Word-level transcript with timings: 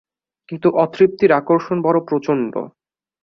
কিন্তু 0.49 0.67
অতৃপ্তির 0.75 1.31
আকর্ষণ 1.31 1.77
বড়ো 1.81 1.99
প্রচণ্ড। 2.09 2.53